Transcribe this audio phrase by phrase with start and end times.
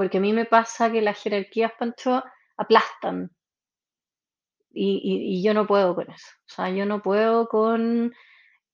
[0.00, 2.24] porque a mí me pasa que las jerarquías, Pancho,
[2.56, 3.30] aplastan.
[4.72, 6.26] Y, yo no puedo con eso.
[6.46, 8.10] O sea, yo no puedo con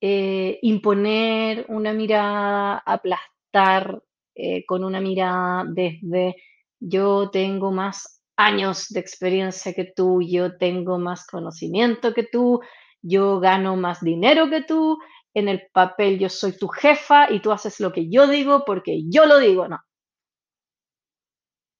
[0.00, 4.00] eh, imponer una mirada, aplastar
[4.36, 6.36] eh, con una mirada desde
[6.78, 12.60] yo tengo más años de experiencia que tú, yo tengo más conocimiento que tú,
[13.02, 14.96] yo gano más dinero que tú,
[15.34, 19.02] en el papel yo soy tu jefa y tú haces lo que yo digo porque
[19.08, 19.66] yo lo digo.
[19.66, 19.80] No.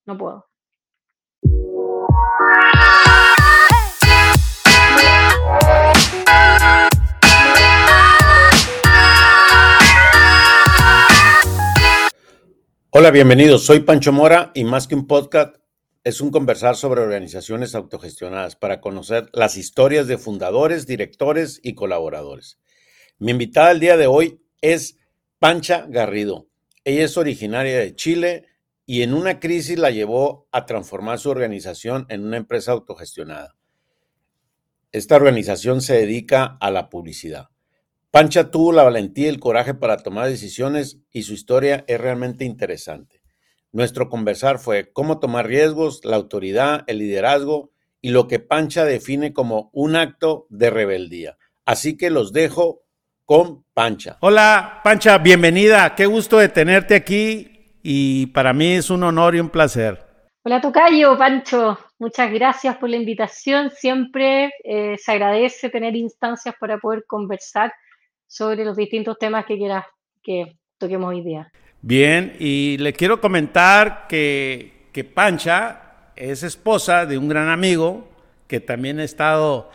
[0.07, 0.46] No puedo.
[12.91, 13.66] Hola, bienvenidos.
[13.66, 15.56] Soy Pancho Mora y más que un podcast
[16.05, 22.61] es un conversar sobre organizaciones autogestionadas para conocer las historias de fundadores, directores y colaboradores.
[23.19, 24.98] Mi invitada el día de hoy es
[25.41, 26.47] Pancha Garrido.
[26.84, 28.47] Ella es originaria de Chile
[28.86, 33.56] y en una crisis la llevó a transformar su organización en una empresa autogestionada.
[34.92, 37.48] Esta organización se dedica a la publicidad.
[38.12, 42.44] Pancha tuvo la valentía y el coraje para tomar decisiones y su historia es realmente
[42.44, 43.20] interesante.
[43.72, 49.33] Nuestro conversar fue cómo tomar riesgos, la autoridad, el liderazgo y lo que Pancha define
[49.33, 51.36] como un acto de rebeldía.
[51.66, 52.84] Así que los dejo
[53.24, 54.16] con Pancha.
[54.20, 55.94] Hola, Pancha, bienvenida.
[55.96, 57.55] Qué gusto de tenerte aquí
[57.89, 60.05] y para mí es un honor y un placer.
[60.42, 61.79] Hola, Tocayo, Pancho.
[62.01, 63.70] Muchas gracias por la invitación.
[63.70, 67.73] Siempre eh, se agradece tener instancias para poder conversar
[68.27, 69.84] sobre los distintos temas que quieras
[70.20, 71.48] que toquemos hoy día.
[71.81, 78.09] Bien, y le quiero comentar que, que Pancha es esposa de un gran amigo
[78.48, 79.70] que también ha estado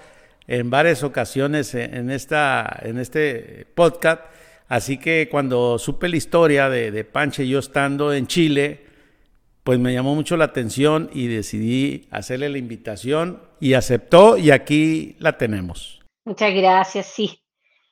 [0.48, 4.22] en varias ocasiones en, esta, en este podcast.
[4.72, 8.86] Así que cuando supe la historia de, de Pancha y yo estando en Chile,
[9.64, 15.17] pues me llamó mucho la atención y decidí hacerle la invitación y aceptó y aquí
[15.19, 16.02] la tenemos.
[16.23, 17.42] Muchas gracias, sí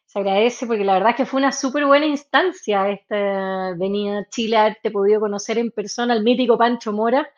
[0.10, 4.30] se agradece porque la verdad es que fue una súper buena instancia esta venida a
[4.30, 7.30] Chile, haberte podido conocer en persona al mítico Pancho Mora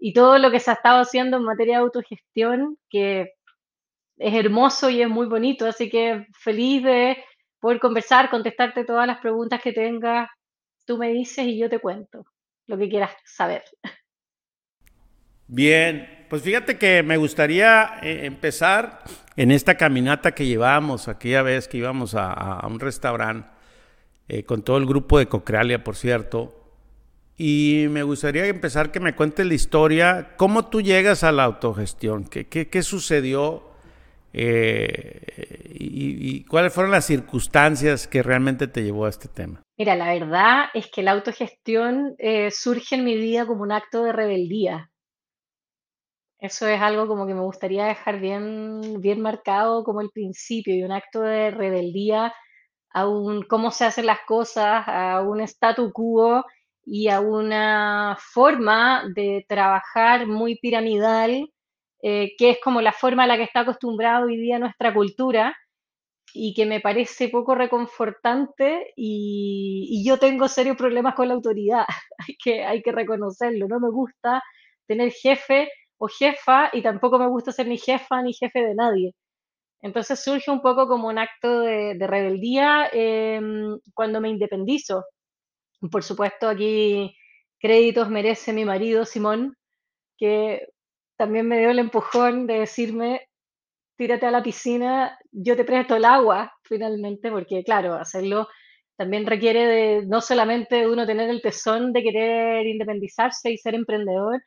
[0.00, 3.34] y todo lo que se ha estado haciendo en materia de autogestión, que
[4.16, 7.16] es hermoso y es muy bonito, así que feliz de
[7.64, 10.28] poder conversar, contestarte todas las preguntas que tengas,
[10.84, 12.26] tú me dices y yo te cuento
[12.66, 13.62] lo que quieras saber.
[15.46, 19.02] Bien, pues fíjate que me gustaría eh, empezar
[19.34, 23.48] en esta caminata que llevamos aquella vez que íbamos a, un restaurante
[24.28, 26.54] eh, con todo el grupo de Cocrealia, por cierto.
[27.38, 32.24] Y me gustaría empezar que me cuentes la historia, cómo tú llegas a la autogestión,
[32.24, 33.70] qué, qué, sucedió
[34.36, 39.62] eh, y, cuáles fueron las circunstancias que realmente te llevó a este tema.
[39.78, 44.02] Mira, la verdad es que la autogestión eh, surge en mi vida como un acto
[44.02, 44.90] de rebeldía.
[46.40, 50.82] Eso es algo como que me gustaría dejar bien, bien marcado como el principio y
[50.82, 52.34] un acto de rebeldía
[52.90, 56.44] a un cómo se hacen las cosas, a un statu quo
[56.84, 61.50] y a una forma de trabajar muy piramidal,
[62.06, 65.56] eh, que es como la forma a la que está acostumbrada hoy día nuestra cultura
[66.34, 71.86] y que me parece poco reconfortante y, yo tengo serios problemas con la autoridad,
[72.18, 74.42] hay que, hay que reconocerlo, no me gusta
[74.86, 79.14] tener jefe o jefa y tampoco me gusta ser ni jefa ni jefe de nadie.
[79.82, 85.04] Entonces surge un poco como un acto de, rebeldía em, cuando me independizo.
[85.90, 87.16] Por supuesto, aquí
[87.60, 89.56] créditos merece mi marido Simón,
[90.18, 90.68] que
[91.16, 93.28] también me dio el empujón de decirme,
[93.96, 98.48] tírate a la piscina, yo te presto el agua, finalmente, porque claro, hacerlo
[98.96, 104.42] también requiere de no solamente uno tener el tesón de querer independizarse y ser emprendedor,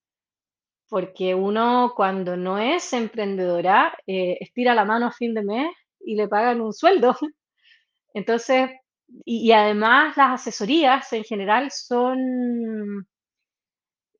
[0.89, 6.15] porque uno cuando no es emprendedora eh, estira la mano a fin de mes y
[6.15, 7.15] le pagan un sueldo.
[8.13, 8.69] Entonces,
[9.25, 13.07] y, además las asesorías en general son,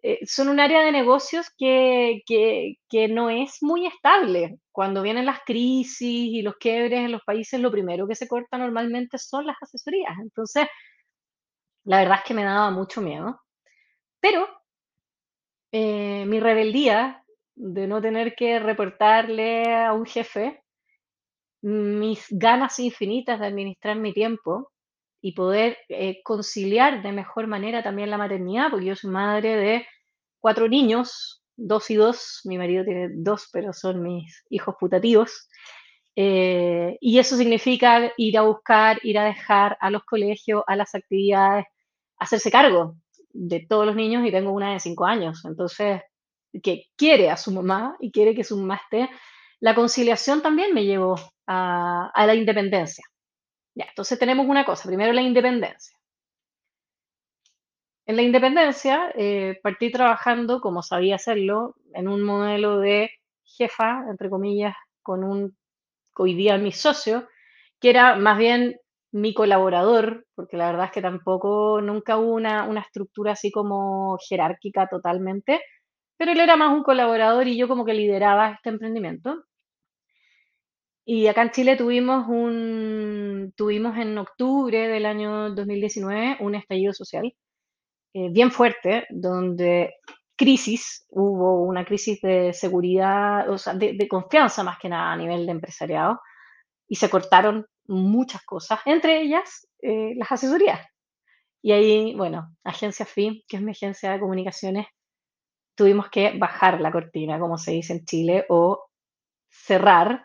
[0.01, 4.59] eh, son un área de negocios que, que, no es muy estable.
[4.71, 8.57] Cuando vienen las crisis y los quiebres en los países, lo primero que se corta
[8.57, 10.17] normalmente son las asesorías.
[10.21, 10.67] Entonces,
[11.85, 13.41] la verdad es que me daba mucho miedo.
[14.19, 14.47] Pero
[15.71, 17.23] eh, mi rebeldía
[17.55, 20.61] de no tener que reportarle a un jefe
[21.61, 24.71] mis ganas infinitas de administrar mi tiempo
[25.21, 29.87] y poder eh, conciliar de mejor manera también la maternidad, porque yo soy madre de
[30.39, 35.49] cuatro niños, dos y dos, mi marido tiene dos, pero son mis hijos putativos,
[36.15, 40.93] eh, y eso significa ir a buscar, ir a dejar a los colegios, a las
[40.95, 41.65] actividades,
[42.17, 42.95] hacerse cargo
[43.31, 46.01] de todos los niños y tengo una de cinco años, entonces,
[46.63, 49.09] que quiere a su mamá y quiere que su mamá esté.
[49.59, 51.15] La conciliación también me llevó
[51.47, 53.03] a, la independencia.
[53.75, 55.95] Ya, entonces tenemos una cosa, primero la independencia.
[58.05, 63.11] En la independencia eh, partí trabajando, como sabía hacerlo, en un modelo de
[63.43, 65.57] jefa, entre comillas, con un,
[66.15, 67.27] hoy día mi socio,
[67.79, 68.79] que era más bien
[69.11, 74.17] mi colaborador, porque la verdad es que tampoco, nunca hubo una, una estructura así como
[74.29, 75.61] jerárquica totalmente,
[76.17, 79.43] pero él era más un colaborador y yo como que lideraba este emprendimiento.
[81.05, 87.33] Y acá en Chile tuvimos un, tuvimos en octubre del año 2019 un estallido social
[88.13, 89.95] eh, bien fuerte, donde
[90.35, 95.17] crisis, hubo una crisis de seguridad, o sea, de, de confianza más que nada a
[95.17, 96.19] nivel de empresariado,
[96.87, 100.81] y se cortaron muchas cosas, entre ellas eh, las asesorías.
[101.61, 104.87] Y ahí, bueno, agencia FI, que es mi agencia de comunicaciones,
[105.75, 108.87] tuvimos que bajar la cortina, como se dice en Chile, o
[109.49, 110.23] cerrar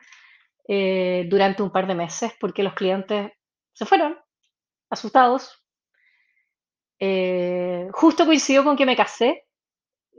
[0.69, 3.33] eh, durante un par de meses porque los clientes
[3.73, 4.19] se fueron
[4.91, 5.63] asustados.
[6.99, 9.45] Eh, justo coincidió con que me casé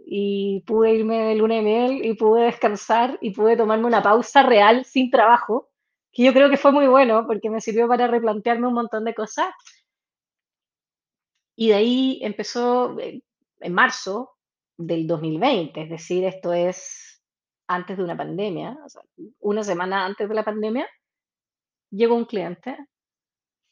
[0.06, 4.44] y pude irme de luna de miel y pude descansar y pude tomarme una pausa
[4.44, 5.73] real sin trabajo
[6.14, 9.16] que yo creo que fue muy bueno porque me sirvió para replantearme un montón de
[9.16, 9.48] cosas.
[11.56, 13.22] Y de ahí empezó eh,
[13.60, 14.32] en marzo
[14.78, 17.22] del 2020, es decir, esto es
[17.68, 18.78] antes de una pandemia,
[19.40, 20.88] una semana antes de la pandemia,
[21.90, 22.78] llegó un cliente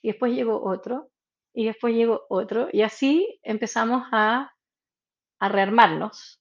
[0.02, 1.12] y después llegó otro
[1.54, 4.54] y después llegó otro y así empezamos a,
[5.40, 6.41] a rearmarnos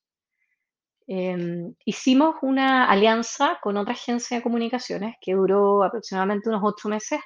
[1.12, 7.18] Em, hicimos una alianza con otra agencia de comunicaciones que duró aproximadamente unos ocho meses,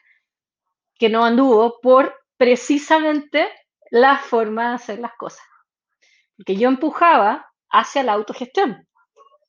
[0.98, 3.46] que no anduvo por precisamente
[3.90, 5.44] la forma de hacer las cosas.
[6.34, 8.88] Porque yo empujaba hacia la autogestión.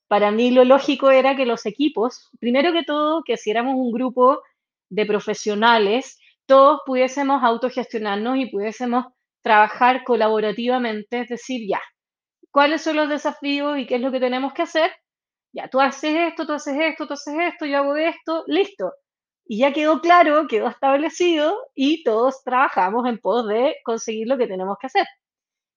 [0.09, 3.93] Para mí lo lógico era que los equipos, primero que todo, que si éramos un
[3.93, 4.41] grupo
[4.89, 9.05] de profesionales, todos pudiésemos autogestionarnos y pudiésemos
[9.41, 11.79] trabajar colaborativamente, es decir, ya,
[12.55, 14.89] cuáles son los desafíos y qué es lo que tenemos que hacer.
[15.51, 18.93] Ya, tú haces esto, tú haces esto, tú haces esto, yo hago esto, listo.
[19.45, 24.47] Y ya quedó claro, quedó establecido y todos trabajamos en pos de conseguir lo que
[24.47, 25.05] tenemos que hacer.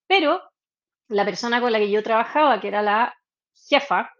[0.06, 0.40] Pero
[1.08, 3.12] la persona con la que yo trabajaba, que era la
[3.68, 4.12] jefa,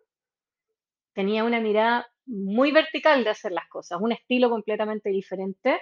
[1.13, 5.81] tenía una mirada muy vertical de hacer las cosas, un estilo completamente diferente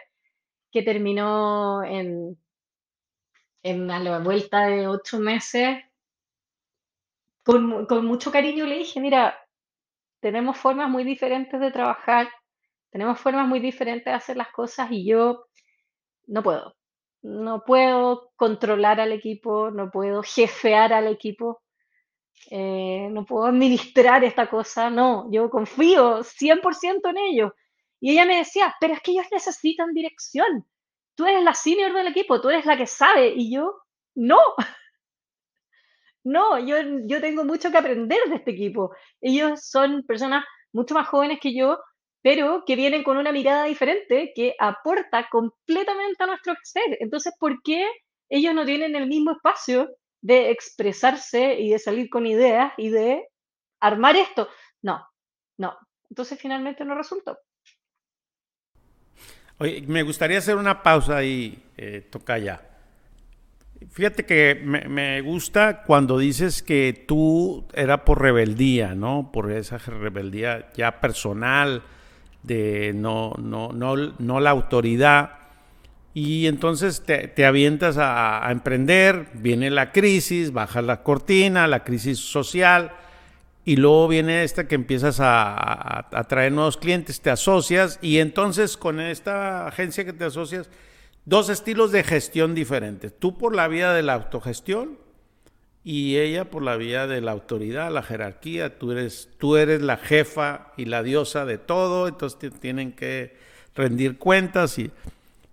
[0.71, 2.37] que terminó en,
[3.63, 5.86] en a la vuelta de ocho meses
[7.47, 9.39] con, mucho cariño le dije, mira,
[10.21, 12.29] tenemos formas muy diferentes de trabajar,
[12.91, 15.47] tenemos formas muy diferentes de hacer las cosas y yo
[16.27, 16.75] no puedo.
[17.23, 21.63] No puedo controlar al equipo, no puedo jefear al equipo,
[22.51, 27.53] eh, no puedo administrar esta cosa, no, yo confío 100% en ellos.
[28.01, 30.67] Y ella me decía, pero es que ellos necesitan dirección.
[31.15, 33.33] Tú eres la senior del equipo, tú eres la que sabe.
[33.37, 33.83] Y yo,
[34.17, 34.39] no,
[36.27, 38.91] no, yo, yo tengo mucho que aprender de este equipo.
[39.21, 41.79] Ellos son personas mucho más jóvenes que yo,
[42.21, 46.99] pero que vienen con una mirada diferente que aporta completamente a nuestro ser.
[46.99, 47.89] Entonces, ¿por qué
[48.29, 49.89] ellos no tienen el mismo espacio
[50.21, 53.29] de expresarse y de salir con ideas y de
[53.79, 54.49] armar esto?
[54.83, 55.07] No,
[55.59, 55.79] no.
[56.11, 57.39] Entonces, finalmente no resultó.
[59.59, 62.76] Oye, me gustaría hacer una pausa y eh, toca ya.
[63.91, 69.31] Fíjate que me, gusta cuando dices que tú era por rebeldía, ¿no?
[69.33, 71.83] Por esa rebeldía ya personal,
[72.43, 75.33] de no, no, no, no la autoridad.
[76.15, 81.85] Y entonces te, te avientas a, a, emprender, viene la crisis, bajas la cortina, la
[81.85, 82.93] crisis social,
[83.65, 88.19] y luego viene esta que empiezas a, a, a traer nuevos clientes, te asocias, y
[88.19, 90.71] entonces con esta agencia que te asocias,
[91.27, 93.13] dos estilos de gestión diferentes.
[93.19, 94.99] Tú por la vía de la autogestión
[95.85, 98.79] y ella por la vía de la autoridad, la jerarquía.
[98.79, 103.37] Tú eres, tú eres la jefa y la diosa de todo, entonces te tienen que
[103.75, 104.79] rendir cuentas.
[104.79, 104.91] Y,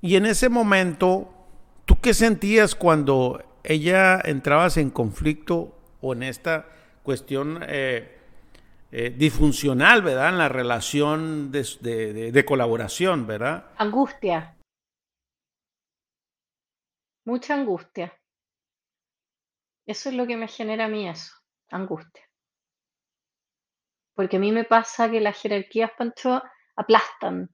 [0.01, 1.33] y en ese momento,
[1.85, 6.67] ¿tú qué sentías cuando ella entrabas en conflicto o en esta
[7.01, 8.19] cuestión eh,
[8.91, 10.29] eh, disfuncional, ¿verdad?
[10.29, 13.65] En la relación de, de, de colaboración, ¿verdad?
[13.77, 14.52] Angustia
[17.25, 18.13] mucha angustia.
[19.85, 21.33] Eso es lo que me genera a mí eso,
[21.69, 22.23] angustia.
[24.15, 26.41] Porque a mí me pasa que las jerarquías, Pancho,
[26.75, 27.49] aplastan.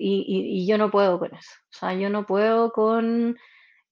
[0.00, 1.50] Y, yo no puedo con eso.
[1.70, 3.36] O sea, yo no puedo con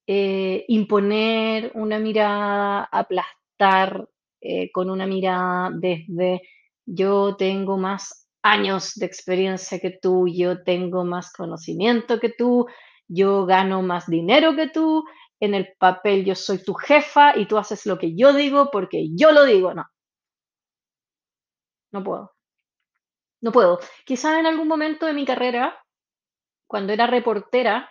[0.07, 4.09] eh, imponer una mirada, aplastar
[4.41, 6.43] eh, con una mirada desde
[6.87, 12.67] yo tengo más años de experiencia que tú, yo tengo más conocimiento que tú,
[13.09, 15.05] yo gano más dinero que tú,
[15.41, 19.09] en el papel yo soy tu jefa y tú haces lo que yo digo porque
[19.15, 19.75] yo lo digo.
[19.75, 19.85] No.
[21.93, 22.33] No puedo.
[23.41, 23.79] No puedo.
[24.05, 25.79] Quizás en algún momento de mi carrera,
[26.67, 27.91] cuando era reportera,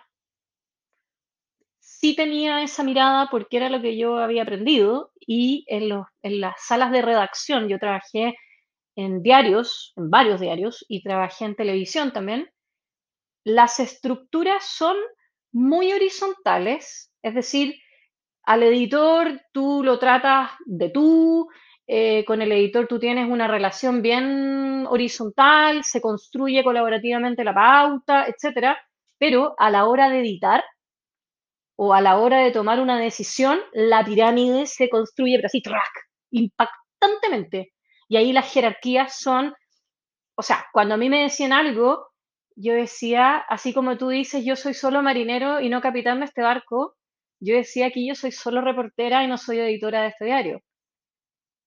[1.80, 6.54] sí tenía esa mirada porque era lo que yo había aprendido y en, en las
[6.66, 8.36] salas de redacción yo trabajé
[8.96, 12.50] en diarios, en varios diarios y trabajé en televisión también
[13.46, 14.96] las estructuras son
[15.52, 17.76] muy horizontales, es decir,
[18.42, 21.48] al editor tú lo tratas de tú,
[21.86, 28.26] eh, con el editor tú tienes una relación bien horizontal, se construye colaborativamente la pauta,
[28.26, 28.76] etcétera,
[29.16, 30.64] pero a la hora de editar
[31.76, 35.62] o a la hora de tomar una decisión, la pirámide se construye, pero así,
[36.32, 37.74] impactantemente.
[38.08, 39.54] Y ahí las jerarquías son,
[40.34, 42.08] o sea, cuando a mí me decían algo,
[42.56, 46.42] yo decía, así como tú dices, yo soy solo marinero y no capitán de este
[46.42, 46.96] barco,
[47.38, 50.62] yo decía que yo soy solo reportera y no soy editora de este diario.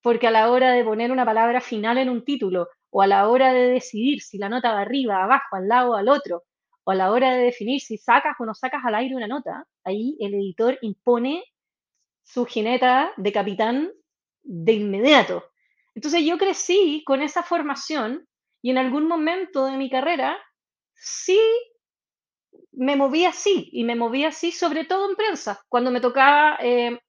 [0.02, 3.30] Porque a la hora de poner una palabra final en un título, o a la
[3.30, 6.44] hora de decidir si la nota va arriba, abajo, al lado, al otro,
[6.84, 9.66] o a la hora de definir si sacas o no sacas al aire una nota,
[9.84, 11.44] ahí el editor impone
[12.24, 13.92] su jineta de capitán
[14.42, 15.44] de inmediato.
[15.94, 18.28] Entonces yo crecí con esa formación
[18.62, 20.38] y en algún momento de mi carrera
[21.00, 21.40] sí
[22.72, 27.00] me movía así, y me movía así sobre todo en prensa, cuando me tocaba eh,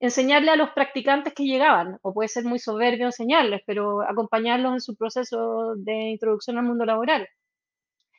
[0.00, 4.80] enseñarle a los practicantes que llegaban, o puede ser muy soberbio enseñarles, pero acompañarlos en
[4.80, 7.28] su proceso de introducción al mundo laboral.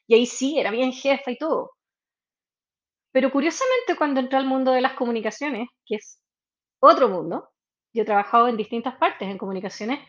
[0.07, 1.71] Y ahí sí, era bien jefa y todo.
[3.11, 6.19] Pero curiosamente cuando entré al mundo de las comunicaciones, que es
[6.79, 7.49] otro mundo,
[7.93, 9.99] yo he trabajado en distintas partes en comunicaciones,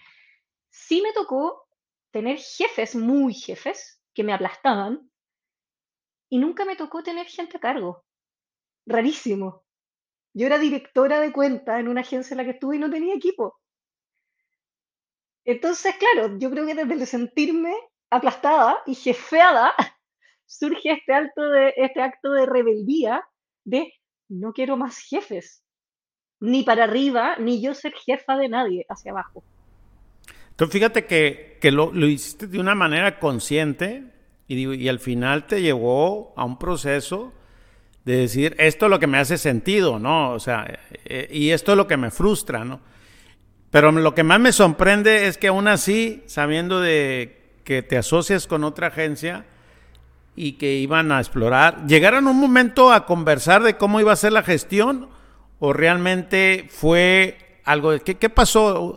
[0.70, 1.68] sí me tocó
[2.10, 5.10] tener jefes, muy jefes, que me aplastaban
[6.28, 8.04] y nunca me tocó tener gente a cargo.
[8.86, 9.64] Rarísimo.
[10.32, 13.14] Yo era directora de cuenta en una agencia en la que estuve y no tenía
[13.14, 13.60] equipo.
[15.44, 17.74] Entonces, claro, yo creo que desde el sentirme
[18.10, 19.74] aplastada y jefeada
[20.46, 23.22] surge este acto de, este acto de rebeldía
[23.64, 23.92] de
[24.28, 25.62] no quiero más jefes,
[26.40, 29.44] ni para arriba, ni yo ser jefa de nadie hacia abajo.
[30.56, 34.04] Entonces, fíjate que, que lo, lo, hiciste de una manera consciente
[34.48, 37.34] y, y, al final te llevó a un proceso
[38.06, 40.32] de decir, esto es lo que me hace sentido, ¿no?
[40.32, 40.66] O sea,
[41.04, 42.80] eh, y esto es lo que me frustra, ¿no?
[43.70, 48.46] Pero lo que más me sorprende es que aún así, sabiendo de que te asocias
[48.46, 49.44] con otra agencia
[50.36, 54.32] y que iban a explorar, ¿llegaron un momento a conversar de cómo iba a ser
[54.32, 55.10] la gestión
[55.58, 58.96] o realmente fue algo, ¿qué, pasó?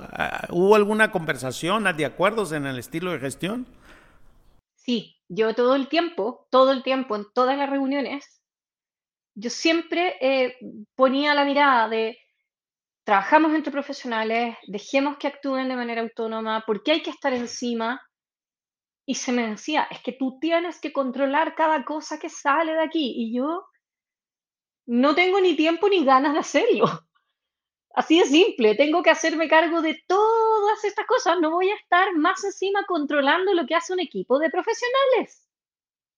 [0.49, 3.65] ¿Hubo alguna conversación de acuerdos en el estilo de gestión?
[4.75, 8.41] Sí, yo todo el tiempo, todo el tiempo, en todas las reuniones,
[9.33, 10.55] yo siempre eh,
[10.95, 12.19] ponía la mirada de
[13.03, 17.99] trabajamos entre profesionales, dejemos que actúen de manera autónoma, porque hay que estar encima.
[19.07, 22.83] Y se me decía, es que tú tienes que controlar cada cosa que sale de
[22.83, 23.15] aquí.
[23.17, 23.65] Y yo
[24.85, 27.08] no tengo ni tiempo ni ganas de hacerlo.
[27.95, 32.15] Así de simple, tengo que hacerme cargo de todas estas cosas, no voy a estar
[32.15, 35.47] más encima controlando lo que hace un equipo de profesionales.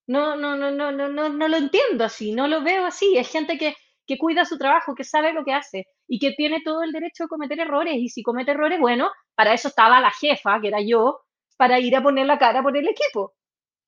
[0.07, 3.17] No, no, no, no, no, no, no lo entiendo así, no lo veo así.
[3.17, 3.75] Es gente que,
[4.05, 7.23] que cuida su trabajo, que sabe lo que hace y que tiene todo el derecho
[7.23, 7.95] de cometer errores.
[7.97, 11.21] Y si comete errores, bueno, para eso estaba la jefa, que era yo,
[11.57, 13.33] para ir a poner la cara por el equipo.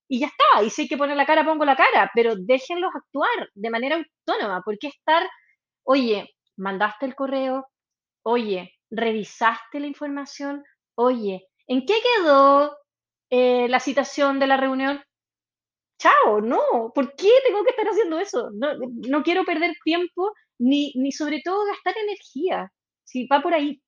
[0.08, 2.92] Y ya está, y si hay que poner la cara, pongo la cara, pero déjenlos
[2.96, 4.62] actuar de manera autónoma.
[4.64, 5.28] ¿Por qué estar,
[5.84, 7.68] oye, mandaste el correo,
[8.24, 10.64] oye, revisaste la información,
[10.96, 12.78] oye, ¿en qué quedó
[13.30, 15.02] eh, la citación de la reunión?
[16.04, 18.50] chao, no, ¿por qué tengo que estar haciendo eso?
[18.54, 22.72] No, quiero perder tiempo ni, ni sobre todo gastar energía.
[23.06, 23.82] Si va por ahí,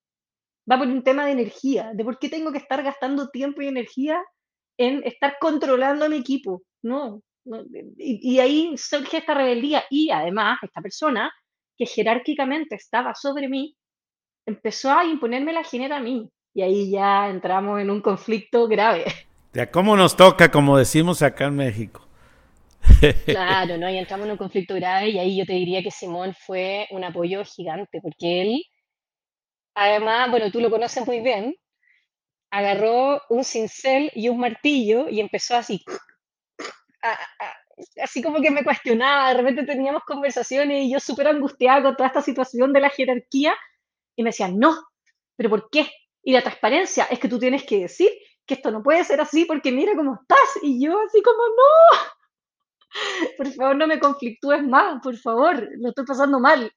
[0.72, 3.68] va por un tema de energía, de por qué tengo que estar gastando tiempo y
[3.68, 4.24] energía
[4.78, 6.64] en estar controlando a mi equipo.
[6.84, 7.22] No,
[7.98, 11.32] y, y, ahí surge esta rebeldía y además esta persona
[11.78, 13.76] que jerárquicamente estaba sobre mí
[14.46, 19.06] empezó a imponerme la jineta a mí y ahí ya entramos en un conflicto grave.
[19.54, 22.06] Ya cómo nos toca, como decimos acá en México.
[23.26, 23.90] Claro, ¿no?
[23.90, 27.06] Y entramos en un conflicto grave y ahí yo te diría que Simón fue un
[27.06, 28.64] apoyo gigante, porque él,
[29.74, 31.56] además, bueno, tú lo conoces muy bien,
[32.52, 35.86] agarró un cincel y un martillo y empezó así,
[38.04, 42.08] así como que me cuestionaba, de repente teníamos conversaciones y yo súper angustiada con toda
[42.08, 43.56] esta situación de la jerarquía
[44.16, 44.76] y me decía, no,
[45.36, 45.90] pero ¿por qué?
[46.24, 48.10] Y la transparencia es que tú tienes que decir
[48.46, 52.16] que esto no puede ser así porque mira cómo estás y yo así como, no,
[53.38, 56.72] por favor, no me conflictúes más, por favor, lo estoy pasando mal.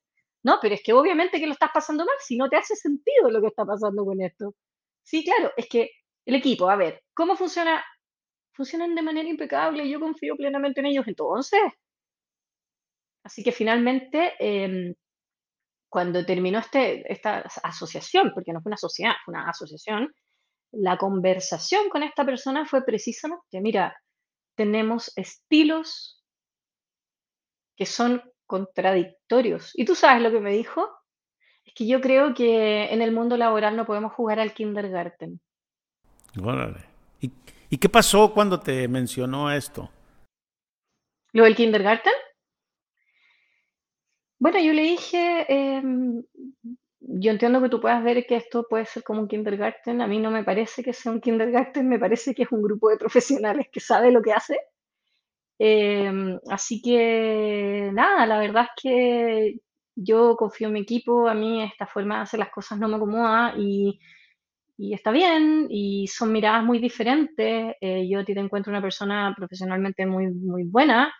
[0.44, 3.30] No, pero es que obviamente que lo estás pasando mal si no te hace sentido
[3.30, 4.54] lo que está pasando con esto.
[5.02, 5.90] Sí, claro, es que
[6.26, 7.84] el equipo, a ver, ¿cómo funciona?
[8.52, 11.60] Funcionan de manera impecable, yo confío plenamente en ellos entonces.
[13.24, 14.94] Así que finalmente, em,
[15.88, 20.12] cuando terminó este, esta asociación, porque no fue una sociedad, fue una asociación,
[20.72, 23.96] la conversación con esta persona fue precisamente, mira,
[24.54, 26.22] tenemos estilos
[27.76, 29.70] que son contradictorios.
[29.74, 30.88] ¿Y tú sabes lo que me dijo?
[31.64, 35.40] Es que yo creo que en el mundo laboral no podemos jugar al kindergarten.
[36.42, 36.84] Órale.
[37.20, 39.90] ¿Y, qué pasó cuando te mencionó esto?
[41.32, 42.12] ¿Lo del kindergarten?
[44.38, 46.22] Bueno, yo le dije, em,
[47.00, 50.00] yo entiendo que tú puedas ver que esto puede ser como un kindergarten.
[50.02, 52.88] A mí no me parece que sea un kindergarten, me parece que es un grupo
[52.90, 54.58] de profesionales que sabe lo que hace.
[55.60, 59.58] Em, así que nada, la verdad es que
[59.96, 62.96] yo confío en mi equipo, a mí esta forma de hacer las cosas no me
[62.96, 63.98] acomoda y,
[64.78, 67.74] y está bien, y son miradas muy diferentes.
[67.80, 71.12] Eh, yo a ti te encuentro una persona profesionalmente muy, muy buena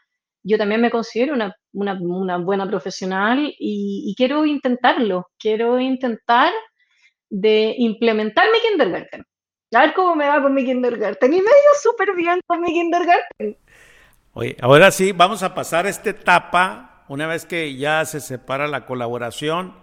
[0.49, 1.35] yo también me considero
[1.73, 6.53] una, buena profesional y, quiero intentarlo, quiero intentar
[7.29, 9.25] de implementar mi kindergarten.
[9.75, 11.33] A ver cómo me va con mi kindergarten.
[11.35, 13.59] Y me ha ido súper bien con mi kindergarten.
[14.33, 18.87] Oye, ahora sí, vamos a pasar esta etapa, una vez que ya se separa la
[18.87, 19.75] colaboración.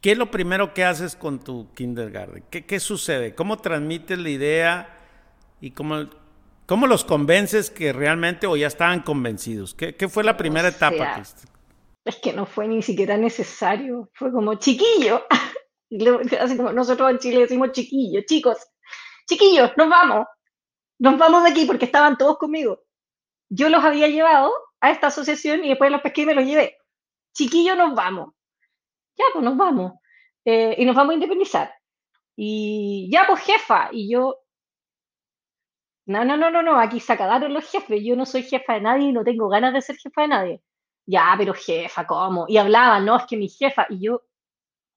[0.00, 2.44] ¿Qué es lo primero que haces con tu kindergarten?
[2.50, 3.34] ¿Qué, qué sucede?
[3.34, 4.96] ¿Cómo transmites la idea
[5.60, 6.06] y cómo,
[6.66, 9.74] ¿Cómo los convences que realmente o ya estaban convencidos?
[9.74, 11.22] ¿Qué, fue la primera etapa?
[12.04, 14.10] Es que no fue ni siquiera necesario.
[14.14, 15.24] Fue como chiquillo.
[16.40, 18.58] Así como nosotros en Chile decimos chiquillo, chicos,
[19.28, 20.26] chiquillos, nos vamos.
[20.98, 22.80] Nos vamos de aquí porque estaban todos conmigo.
[23.48, 24.50] Yo los había llevado
[24.80, 26.78] a esta asociación y después los pesqué y me los llevé.
[27.32, 28.32] Chiquillo, nos vamos.
[29.16, 29.92] Ya, pues nos vamos.
[30.44, 31.72] Eh, y nos vamos a independizar.
[32.34, 33.88] Y ya, pues jefa.
[33.92, 34.36] Y yo,
[36.06, 38.00] no, no, no, no, no, aquí se acabaron los jefes.
[38.04, 40.62] Yo no soy jefa de nadie y no tengo ganas de ser jefa de nadie.
[41.06, 42.46] Ya, pero jefa, ¿cómo?
[42.48, 43.86] Y hablaban, no, es que mi jefa.
[43.90, 44.22] Y yo,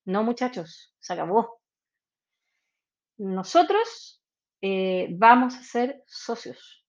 [0.05, 1.61] no, muchachos, se acabó.
[3.17, 4.21] Nosotros
[4.61, 6.85] eh, vamos a ser socios.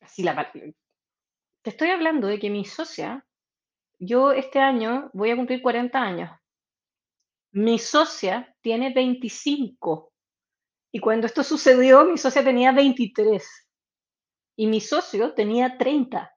[0.00, 3.24] Así la Te estoy hablando de que mi socia,
[3.98, 6.30] yo este año voy a cumplir 40 años.
[7.52, 10.11] Mi socia tiene 25.
[10.92, 13.42] Y cuando esto sucedió, mi socia tenía 23
[14.56, 16.30] y mi socio tenía 30.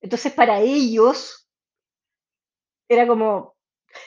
[0.00, 1.48] Entonces, para ellos,
[2.88, 3.56] era como,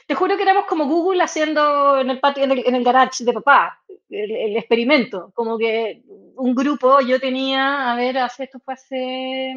[0.07, 3.81] te juro que éramos como Google haciendo en el patio, en el, garage de papá,
[4.09, 5.31] el, experimento.
[5.33, 6.03] Como que
[6.35, 9.53] un grupo, yo tenía, a ver, hace, esto fue hace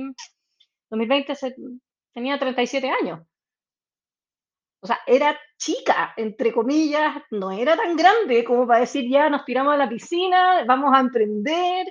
[0.91, 1.35] 2020,
[2.13, 3.21] tenía 37 años.
[4.81, 9.45] O sea, era chica, entre comillas, no era tan grande como para decir ya nos
[9.45, 11.87] tiramos a la piscina, vamos a emprender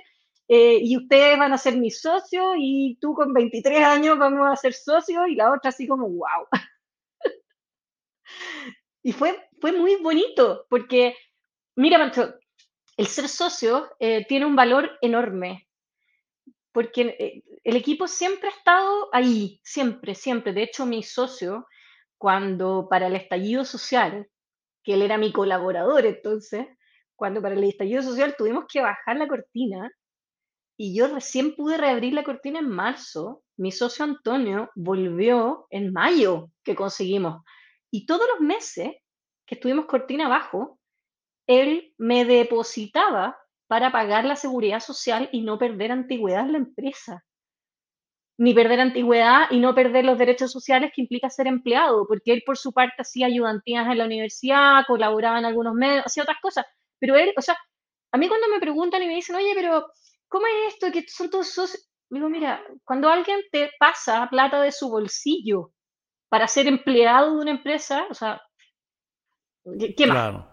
[0.48, 4.56] eh, y ustedes van a ser mis socios y tú con 23 años vamos a
[4.56, 6.46] ser socios y la otra así como wow.
[9.02, 11.14] y fue, fue muy bonito porque,
[11.76, 12.10] mira,
[12.96, 15.68] el ser socio eh, tiene un valor enorme.
[16.72, 20.54] porque eh, el equipo siempre ha estado ahí, siempre, siempre.
[20.54, 21.66] De hecho, mi socio,
[22.18, 24.28] cuando para el estallido social,
[24.84, 26.66] que él era mi colaborador entonces,
[27.16, 29.90] cuando para el estallido social tuvimos que bajar la cortina
[30.76, 36.50] y yo recién pude reabrir la cortina en marzo, mi socio Antonio volvió en mayo
[36.62, 37.42] que conseguimos.
[37.90, 38.92] Y todos los meses
[39.44, 40.78] que estuvimos cortina abajo,
[41.48, 47.24] él me depositaba para pagar la seguridad social y no perder antigüedad en la empresa.
[48.38, 52.42] Ni perder antigüedad y no perder los derechos sociales que implica ser empleado, porque él
[52.46, 56.64] por su parte hacía ayudantías en la universidad, colaboraba en algunos medios, hacía otras cosas.
[57.00, 57.56] Pero él, o sea,
[58.12, 59.90] a mí cuando me preguntan y me dicen, oye, pero
[60.28, 60.92] ¿cómo es esto?
[60.92, 61.90] Que son todos socios.
[62.10, 65.72] Digo, mira, cuando alguien te pasa plata de su bolsillo
[66.28, 68.40] para ser empleado de una empresa, o sea,
[69.96, 70.16] ¿qué más?
[70.16, 70.48] Claro.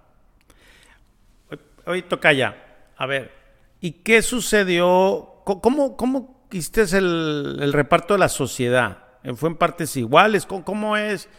[1.85, 3.31] Oye, Tocaya, a ver,
[3.79, 5.43] ¿y qué sucedió?
[5.45, 9.03] ¿Cómo, cómo hiciste el, reparto de la sociedad?
[9.35, 10.45] ¿Fue en partes iguales?
[10.45, 11.29] ¿Cómo, es?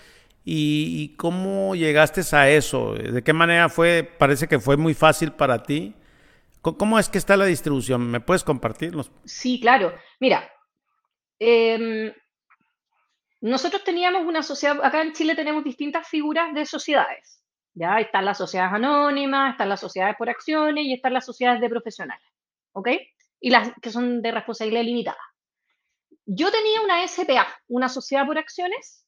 [0.44, 2.94] ¿Y, cómo llegaste a eso?
[2.94, 4.02] ¿De qué manera fue?
[4.02, 5.94] Parece que fue muy fácil para ti.
[6.60, 8.10] ¿Cómo es que está la distribución?
[8.10, 9.12] ¿Me puedes compartirlos?
[9.24, 9.94] Sí, claro.
[10.18, 10.50] Mira,
[11.38, 12.12] em,
[13.40, 17.36] nosotros teníamos una sociedad, acá en Chile tenemos distintas figuras de sociedades.
[17.76, 18.00] ¿ya?
[18.00, 22.26] Están las sociedades anónimas, están las sociedades por acciones y están las sociedades de profesionales,
[22.72, 22.88] ¿ok?
[23.40, 25.20] Y las que son de responsabilidad limitada.
[26.24, 29.06] Yo tenía una SPA, una sociedad por acciones,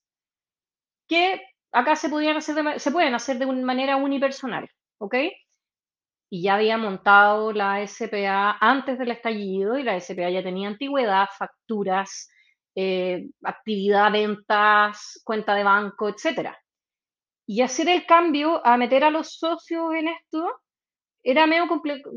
[1.08, 1.40] que
[1.72, 5.14] acá se, podían hacer se pueden hacer de una manera unipersonal, ¿ok?
[6.30, 11.26] Y ya había montado la SPA antes del estallido y la SPA ya tenía antigüedad,
[11.36, 12.30] facturas,
[12.74, 16.56] eh, actividad, ventas, cuenta de banco, etcétera.
[17.46, 20.60] Y hacer el cambio a meter a los socios en esto
[21.30, 21.66] era medio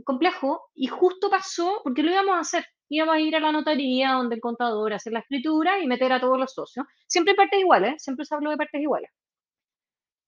[0.06, 2.66] complejo y justo pasó porque lo íbamos a hacer.
[2.88, 6.22] Íbamos a ir a la notaría donde el contador hacer la escritura y meter a
[6.22, 6.86] todos los socios.
[7.08, 7.96] Siempre partes iguales, ¿eh?
[8.00, 9.12] siempre se habló de partes iguales.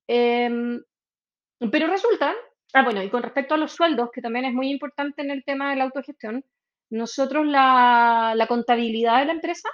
[0.06, 0.82] Em,
[1.72, 2.34] pero resulta,
[2.74, 5.46] ah, bueno, y con respecto a los sueldos, que también es muy importante en el
[5.46, 6.43] tema de la autogestión,
[6.89, 9.69] nosotros la, la contabilidad de la empresa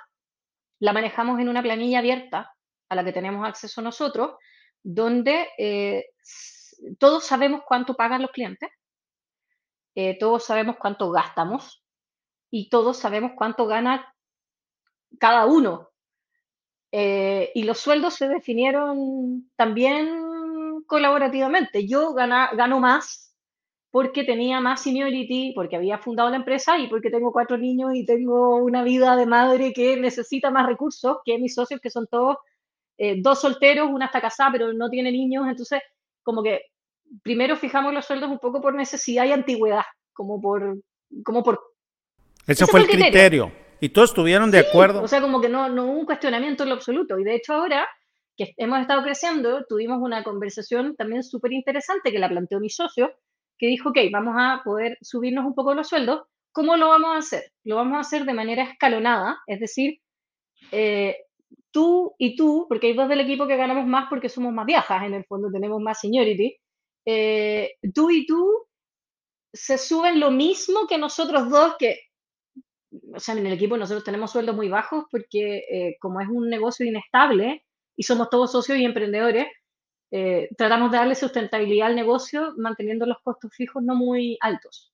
[0.80, 2.54] la manejamos en una planilla abierta
[2.90, 4.36] a la que tenemos acceso nosotros
[4.84, 6.06] donde eh,
[7.00, 8.70] todos sabemos cuánto pagan los clientes,
[9.96, 11.84] eh, todos sabemos cuánto gastamos
[12.50, 14.14] y todos sabemos cuánto gana
[15.20, 15.90] cada uno.
[16.92, 21.88] Eh, y los sueldos se definieron también colaborativamente.
[21.88, 23.36] Yo gano más
[23.92, 28.06] porque tenía más seniority, porque había fundado la empresa y porque tengo cuatro niños y
[28.06, 32.38] tengo una vida de madre que necesita más recursos que mis socios, que son todos
[32.98, 35.82] eh, dos solteros, una está casada pero no tiene niños, entonces
[36.22, 36.62] como que
[37.24, 40.80] primero fijamos los sueldos un poco por necesidad y antigüedad, como por...
[41.24, 41.60] Como por
[42.46, 43.52] ese, fue el criterio.
[43.80, 45.02] Y todos estuvieron de acuerdo.
[45.02, 47.18] O sea, como que no, no hubo un cuestionamiento en lo absoluto.
[47.20, 47.88] Y de hecho ahora
[48.36, 53.12] que hemos estado creciendo, tuvimos una conversación también súper interesante que la planteó mi socio,
[53.58, 56.24] que dijo, ok, vamos a poder subirnos un poco los sueldos.
[56.52, 57.44] ¿Cómo lo vamos a hacer?
[57.64, 60.00] Lo vamos a hacer de manera escalonada, es decir,
[60.72, 61.18] eh,
[61.72, 65.04] tú y tú, porque hay dos del equipo que ganamos más porque somos más viejas,
[65.04, 66.58] en el fondo tenemos más seniority,
[67.12, 68.68] eh, tú y tú
[69.52, 72.02] se suben lo mismo que nosotros dos, que,
[73.16, 76.50] o sea, en el equipo nosotros tenemos sueldos muy bajos porque eh, como es un
[76.50, 79.48] negocio inestable y somos todos socios y emprendedores,
[80.12, 84.94] eh, tratamos de darle sustentabilidad al negocio manteniendo los costos fijos no muy altos.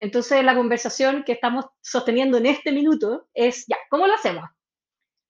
[0.00, 4.44] Entonces, la conversación que estamos sosteniendo en este minuto es, ya, ¿cómo lo hacemos?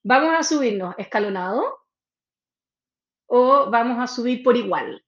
[0.02, 1.62] ¿Vamos a subirnos escalonado
[3.26, 5.03] o vamos a subir por igual?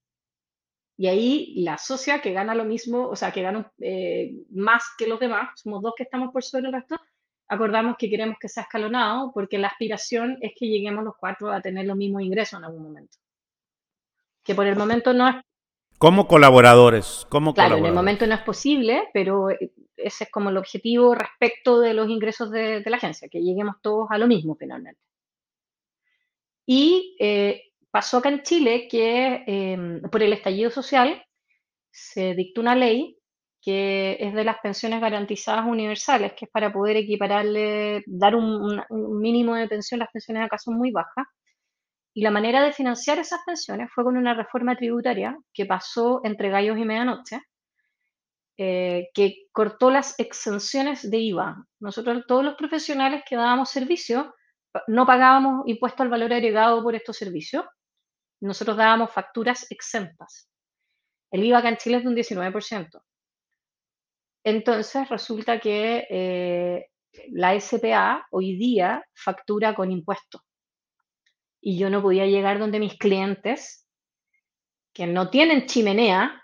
[0.96, 5.06] Y ahí la socia que gana lo mismo, o sea, que gana eh, más que
[5.06, 6.96] los demás, somos dos que estamos por sobre el resto,
[7.48, 11.60] acordamos que queremos que sea escalonado porque la aspiración es que lleguemos los cuatro a
[11.60, 13.18] tener los mismos ingresos en algún momento.
[14.42, 15.36] Que por el momento no es
[15.98, 19.48] como colaboradores, como claro, en el momento no es posible, pero
[19.96, 24.08] ese es como el objetivo respecto de los ingresos de, la agencia, que lleguemos todos
[24.10, 25.00] a lo mismo finalmente.
[26.66, 31.24] Y eh, pasó acá en Chile que em, por el estallido social
[31.90, 33.16] se dictó una ley
[33.62, 39.18] que es de las pensiones garantizadas universales, que es para poder equipararle, dar un, un
[39.18, 41.24] mínimo de pensión, las pensiones acá son muy bajas,
[42.12, 46.50] y la manera de financiar esas pensiones fue con una reforma tributaria que pasó entre
[46.50, 47.40] gallos y medianoche,
[48.58, 51.66] eh, que cortó las exenciones de IVA.
[51.80, 54.34] Nosotros, todos los profesionales que dábamos servicio,
[54.86, 57.64] no pagábamos impuesto al valor agregado por estos servicios.
[58.46, 60.48] Nosotros dábamos facturas exentas.
[61.30, 63.02] El IVA acá en Chile es de un 19%.
[64.44, 66.86] Entonces resulta que eh,
[67.30, 70.40] la SPA hoy día factura con impuestos.
[71.60, 73.86] Y yo no podía llegar donde mis clientes,
[74.94, 76.42] que no tienen chimenea,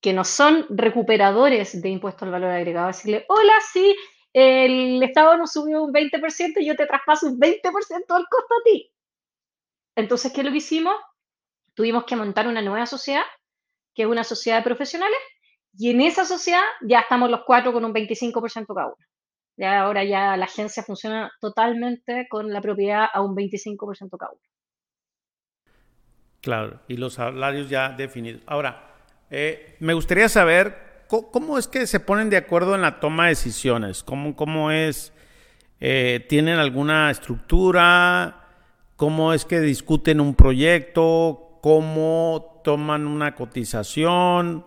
[0.00, 3.94] que no son recuperadores de impuestos al valor agregado, decirle, hola, sí,
[4.32, 8.64] el Estado nos subió un 20% y yo te traspaso un 20% del costo a
[8.64, 8.92] ti.
[9.96, 10.94] Entonces, ¿qué es lo que hicimos?
[11.74, 13.24] Tuvimos que montar una nueva sociedad,
[13.94, 15.18] que es una sociedad de profesionales,
[15.76, 18.96] y en esa sociedad ya estamos los cuatro con un 25% cada uno.
[19.56, 24.40] Ya ahora ya la agencia funciona totalmente con la propiedad a un 25% cada uno.
[26.40, 28.42] Claro, y los salarios ya definidos.
[28.46, 28.94] Ahora,
[29.30, 33.30] eh, me gustaría saber cómo, es que se ponen de acuerdo en la toma de
[33.30, 34.02] decisiones.
[34.02, 35.12] ¿Cómo, cómo es?
[35.80, 38.44] Eh, ¿Tienen alguna estructura?
[38.96, 41.43] ¿Cómo es que discuten un proyecto?
[41.64, 44.66] ¿Cómo toman una cotización?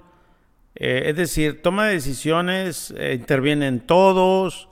[0.74, 4.68] Eh, es decir, toma de decisiones, eh, intervienen todos,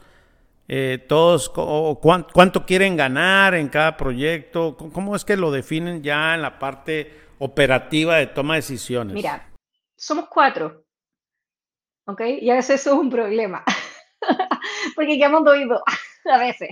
[0.67, 6.41] eh, todos, cuánto, quieren ganar en cada proyecto, ¿cómo es que lo definen ya en
[6.41, 9.13] la parte operativa de toma de decisiones?
[9.13, 9.53] Mira,
[9.95, 10.83] somos cuatro,
[12.07, 12.21] ¿ok?
[12.41, 13.63] Y a veces eso es un problema,
[14.95, 15.79] porque quedamos doidos
[16.25, 16.69] a veces.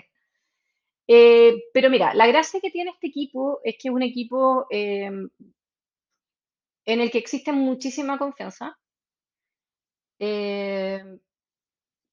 [1.07, 5.29] Pero mira, la gracia que tiene este equipo es que es un equipo en
[6.85, 8.77] el que existe muchísima confianza
[10.25, 11.03] eh,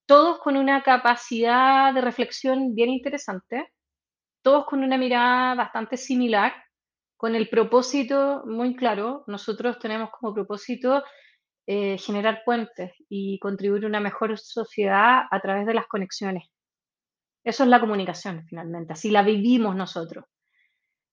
[0.06, 3.72] todos con una capacidad de reflexión bien interesante,
[4.42, 6.52] todos con una mirada bastante similar,
[7.16, 9.22] con el propósito muy claro.
[9.28, 11.04] Nosotros tenemos como propósito
[11.66, 16.44] eh, generar puentes y contribuir a una mejor sociedad a través de las conexiones.
[17.44, 18.92] Eso es la comunicación, finalmente.
[18.92, 20.24] Así la vivimos nosotros.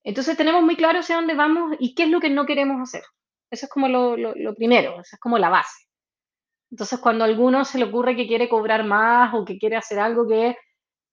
[0.03, 3.03] Entonces tenemos muy claro hacia dónde vamos y qué es lo que no queremos hacer.
[3.49, 5.85] Eso es como lo, primero, esa es como la base.
[6.69, 9.99] Entonces, cuando a alguno se le ocurre que quiere cobrar más o que quiere hacer
[9.99, 10.57] algo que,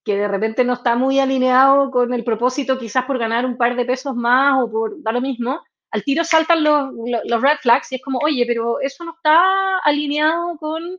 [0.05, 3.77] que de repente no está muy alineado con el propósito, quizás por ganar un par
[3.77, 5.61] de pesos más o por dar lo mismo,
[5.92, 6.90] al tiro saltan los,
[7.24, 10.98] los, red flags y es como, oye, pero eso no está alineado con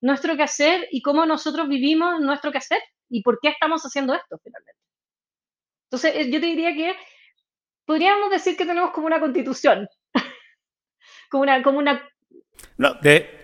[0.00, 4.80] nuestro quehacer y cómo nosotros vivimos nuestro quehacer y por qué estamos haciendo esto finalmente.
[5.90, 6.94] Entonces, eh, yo te diría que
[7.84, 9.88] podríamos decir que tenemos como una constitución,
[11.30, 12.08] como una, como una...
[12.78, 13.36] No, de,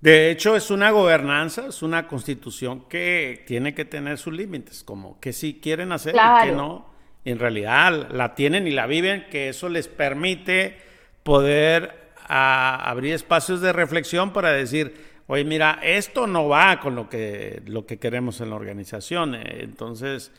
[0.00, 5.18] de hecho, es una gobernanza, es una constitución que tiene que tener sus límites, como
[5.20, 6.96] que si quieren hacer y que no.
[7.24, 10.78] En realidad la tienen y la viven, que eso les permite
[11.24, 14.94] poder abrir espacios de reflexión para decir,
[15.28, 19.36] oye, mira, esto no va con lo que, lo que queremos en la organización.
[19.36, 20.32] Entonces,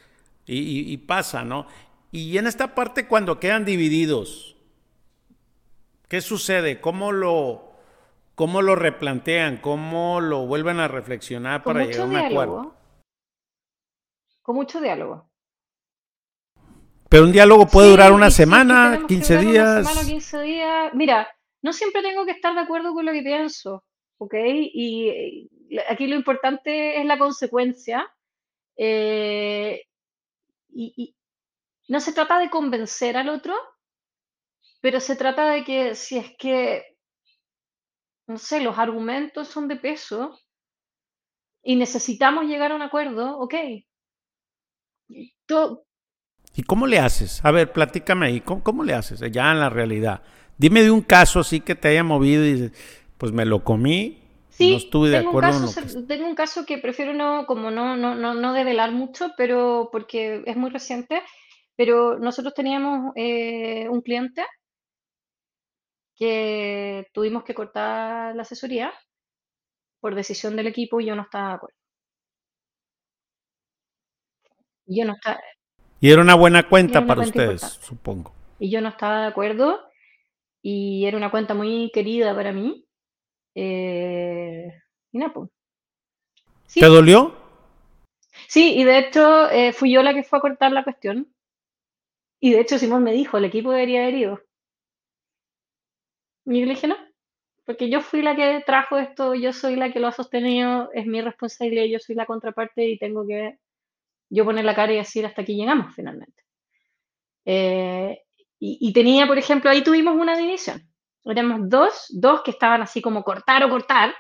[0.46, 1.66] y pasa, ¿no?
[2.12, 4.58] Y en esta parte, cuando quedan divididos,
[6.10, 6.82] ¿qué sucede?
[6.82, 7.70] ¿Cómo lo
[8.40, 9.58] ¿Cómo lo replantean?
[9.58, 12.74] ¿Cómo lo vuelven a reflexionar para llegar a un acuerdo?
[14.42, 15.30] Con mucho diálogo.
[17.10, 19.80] Pero un diálogo puede durar una semana, 15 días.
[19.82, 20.94] Una semana, 15 días.
[20.94, 21.28] Mira,
[21.62, 23.84] no siempre tengo que estar de acuerdo con lo que pienso,
[24.20, 24.36] ¿ok?
[24.36, 25.50] Y
[25.90, 28.08] aquí lo importante es la consecuencia.
[28.78, 29.84] Eh,
[30.72, 31.16] y
[31.88, 33.56] no se trata de convencer al otro,
[34.80, 36.90] pero se trata de que si es que
[38.30, 40.40] no sé, los argumentos son de peso
[41.64, 43.56] y necesitamos llegar a un acuerdo, ok.
[45.08, 47.44] ¿Y cómo le haces?
[47.44, 50.22] A ver, platícame ahí, ¿cómo, le haces ya en la realidad?
[50.60, 52.72] Dime de un caso así que te haya movido y
[53.20, 54.18] pues me lo comí,
[54.50, 55.68] sí, no estuve de acuerdo.
[55.96, 59.90] Un Tengo un caso que prefiero no, como no, no, no, no develar mucho, pero
[59.92, 61.22] porque es muy reciente,
[61.76, 64.44] pero nosotros teníamos eh, un cliente
[66.16, 68.92] que tuvimos que cortar la asesoría
[70.00, 71.76] por decisión del equipo y yo no estaba de acuerdo.
[74.88, 75.40] Yo no estaba,
[76.02, 78.32] y era una buena cuenta para ustedes, supongo.
[78.58, 79.80] Y yo no estaba de acuerdo
[80.62, 82.86] y era una cuenta muy querida para mí.
[83.56, 84.72] Eh,
[85.12, 85.50] y nada, pues.
[86.74, 87.36] ¿Te dolió?
[88.48, 91.34] Sí, y de hecho eh, fui yo la que fue a cortar la cuestión.
[92.40, 94.42] Y de hecho Simón me dijo, el equipo debería haber ido.
[96.46, 96.96] Y yo le dije, no,
[97.66, 101.06] porque yo fui la que trajo esto, yo soy la que lo ha sostenido, es
[101.06, 103.60] mi responsabilidad, yo soy la contraparte y tengo que
[104.30, 106.44] yo poner la cara y decir hasta aquí llegamos finalmente.
[107.46, 108.24] Eh,
[108.62, 110.89] y, tenía, por ejemplo, ahí tuvimos una división.
[111.26, 114.14] Éramos dos, dos que estaban así como cortar o cortar.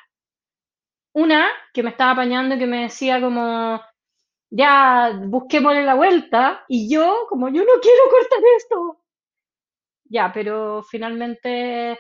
[1.14, 3.82] Una que me estaba apañando y que me decía como,
[4.52, 6.66] ya, busquémosle la vuelta.
[6.68, 9.04] Y yo, como, yo no quiero cortar esto.
[10.06, 11.98] Ya, pero finalmente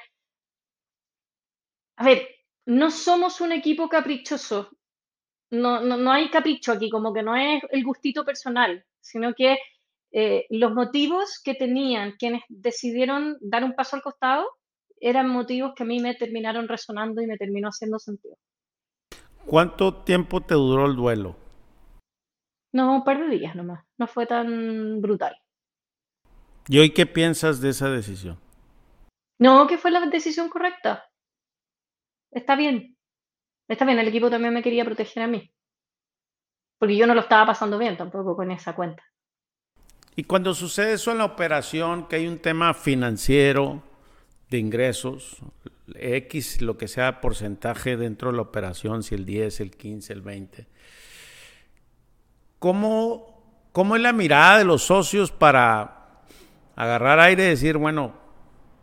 [1.99, 2.27] a ver,
[2.65, 4.69] no somos un equipo caprichoso.
[5.51, 9.57] no, no, no hay capricho aquí, como que no es el gustito personal, sino que
[10.11, 14.47] eh, los motivos que tenían quienes decidieron dar un paso al costado
[15.01, 18.35] eran motivos que a mí me terminaron resonando y me terminó haciendo sentido.
[19.45, 21.35] ¿Cuánto tiempo te duró el duelo?
[22.71, 25.35] No, un par de días nomás, no fue tan brutal.
[26.67, 28.39] ¿Y hoy qué piensas de esa decisión?
[29.39, 31.09] No, que fue la decisión correcta.
[32.31, 32.95] Está bien.
[33.67, 35.51] Está bien, el equipo también me quería proteger a mí.
[36.77, 39.03] Porque yo no lo estaba pasando bien tampoco con esa cuenta.
[40.15, 43.81] Y cuando sucede eso en la operación, que hay un tema financiero
[44.49, 45.37] de ingresos,
[45.95, 50.21] X, lo que sea porcentaje dentro de la operación, si el 10, el 15, el
[50.21, 50.67] 20,
[52.59, 56.23] ¿cómo, cómo es la mirada de los socios para
[56.75, 58.13] agarrar aire y decir, bueno,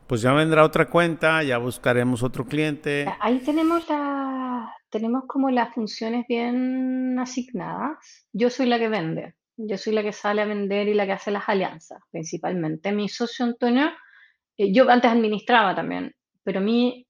[0.07, 3.07] pues ya vendrá otra cuenta, ya buscaremos otro cliente?
[3.21, 7.99] Ahí tenemos la, tenemos como las funciones bien asignadas.
[8.33, 9.35] Yo soy la que vende.
[9.57, 12.93] Yo soy la que sale a vender y la que hace las alianzas, principalmente.
[12.93, 13.91] Mi socio Antonio,
[14.59, 16.14] yo antes administraba también,
[16.45, 17.07] pero a mí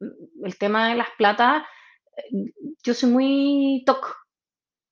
[0.00, 1.62] mm, el tema de las platas,
[2.16, 4.16] eh, yo soy muy toc.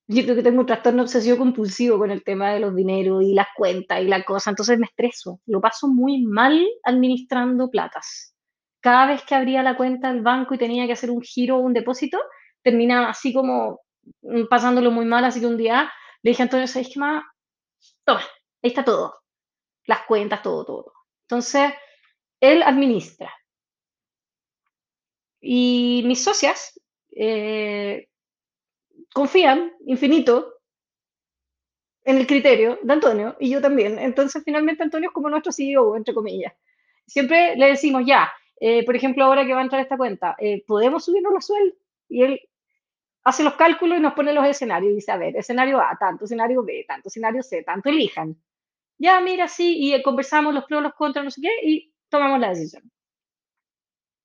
[0.07, 3.33] Yo creo que tengo un trastorno obsesivo compulsivo con el tema de los dineros y
[3.35, 5.41] las cuentas y la cosa, entonces me estreso.
[5.47, 8.35] Lo paso muy mal administrando platas.
[8.81, 11.61] Cada vez que abría la cuenta del banco y tenía que hacer un giro o
[11.61, 12.19] un depósito,
[12.63, 13.81] terminaba así como
[14.23, 15.91] mm, pasándolo muy mal, así que un día
[16.23, 17.25] le dije a Antonio, ¿sabes qué más?
[18.05, 19.15] Toma, ahí está todo.
[19.87, 20.93] Las cuentas, todo, todo.
[21.29, 21.73] Entonces,
[22.53, 23.33] él administra.
[25.41, 26.81] Y mis socias
[27.15, 28.09] eh,
[29.13, 30.55] confían infinito
[32.05, 33.99] en el criterio de Antonio y yo también.
[33.99, 36.53] Entonces, finalmente, Antonio es como nuestro CEO, entre comillas.
[37.07, 40.65] Siempre le decimos, ya, eh, por ejemplo, ahora que va a entrar esta cuenta, eh,
[40.67, 41.75] ¿podemos subirnos la sueldo?
[42.09, 42.41] Y él
[43.25, 46.27] hace los cálculos y nos pone los escenarios y dice, a ver, escenario A, tanto,
[46.27, 48.37] escenario B, tanto, escenario C, tanto, elijan.
[48.99, 52.51] Ya, mira, sí, y conversamos los pros, los contras, no sé qué, y tomamos la
[52.51, 52.91] decisión.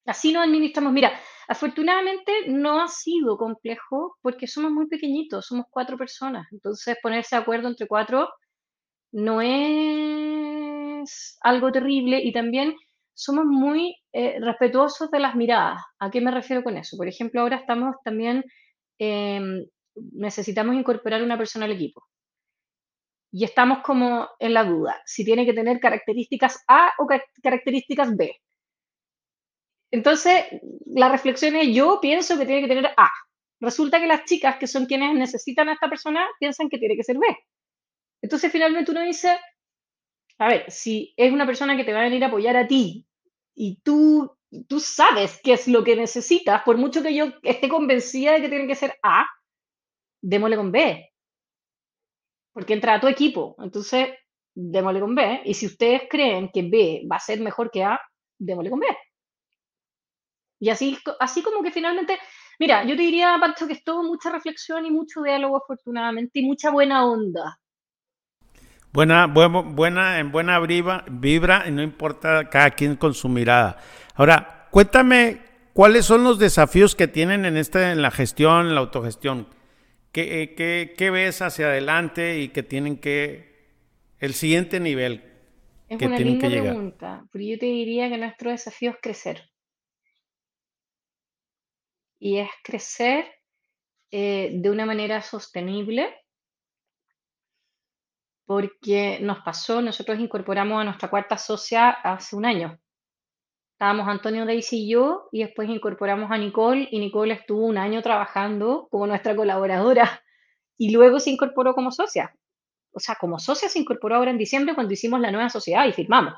[0.06, 0.92] Así nos administramos.
[0.94, 1.12] Mira,
[1.48, 6.48] afortunadamente no ha sido complejo porque somos muy pequeñitos, somos cuatro personas.
[6.52, 8.30] Entonces, ponerse de acuerdo entre cuatro
[9.12, 12.76] no es algo terrible y también
[13.14, 15.82] somos muy eh, respetuosos de las miradas.
[16.00, 16.98] ¿A qué me refiero con eso?
[16.98, 18.44] Por ejemplo, ahora estamos también,
[19.00, 19.66] em,
[20.14, 22.04] necesitamos incorporar una persona al equipo.
[23.32, 27.08] Y estamos como en la duda, si tiene que tener características A o
[27.44, 28.36] características B.
[29.92, 30.46] Entonces,
[30.86, 33.10] la reflexión es, yo pienso que tiene que tener A.
[33.60, 37.04] Resulta que las chicas, que son quienes necesitan a esta persona, piensan que tiene que
[37.04, 37.26] ser B.
[38.22, 39.38] Entonces, finalmente uno dice,
[40.38, 43.06] a ver, si es una persona que te va a venir a apoyar a ti
[43.56, 44.32] y tú,
[44.68, 48.50] tú sabes qué es lo que necesitas, por mucho que yo esté convencida de que
[48.50, 49.26] tiene que ser A,
[50.22, 51.09] démosle con B.
[52.54, 53.56] Porque entra a tu equipo.
[53.60, 54.10] Entonces,
[54.56, 55.42] démosle con B.
[55.46, 58.00] Y si ustedes creen que B va a ser mejor que A,
[58.38, 58.88] démosle con B.
[60.60, 62.20] Y así, así como que finalmente,
[62.60, 66.46] mira, yo te diría, Pancho, que es todo mucha reflexión y mucho diálogo, afortunadamente, y
[66.46, 67.60] mucha buena onda.
[68.92, 73.78] Buena, buena, en buena vibra, vibra y no importa cada quien con su mirada.
[74.16, 75.42] Ahora, cuéntame
[75.74, 79.48] cuáles son los desafíos que tienen en esta, en la gestión, en la autogestión.
[80.12, 83.70] ¿Qué, qué, qué ves hacia adelante y que tienen que,
[84.20, 85.24] el siguiente nivel
[85.90, 86.78] es que una tienen linda que llegar?
[86.78, 89.50] pregunta, pero yo te diría que nuestro desafío es crecer
[92.20, 93.26] y es crecer
[94.12, 96.14] eh, de una manera sostenible,
[98.46, 102.80] porque nos pasó, nosotros incorporamos a nuestra cuarta socia hace un año.
[103.80, 108.02] Estábamos Antonio, Daisy y yo, y después incorporamos a Nicole, y Nicole estuvo un año
[108.02, 110.22] trabajando como nuestra colaboradora,
[110.78, 112.36] y luego se incorporó como socia.
[112.92, 115.94] O sea, como socia se incorporó ahora en diciembre cuando hicimos la nueva sociedad y
[115.94, 116.34] firmamos.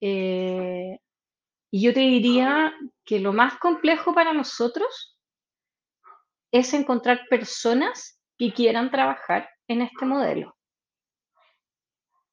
[0.00, 1.00] Eh,
[1.72, 2.72] y yo te diría
[3.04, 5.18] que lo más complejo para nosotros
[6.52, 10.56] es encontrar personas que quieran trabajar en este modelo,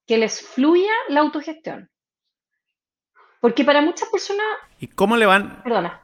[0.06, 1.91] que les fluya la autogestión.
[3.42, 4.46] Porque para muchas personas...
[4.80, 5.62] ¿Y cómo le van?
[5.64, 6.02] Perdona.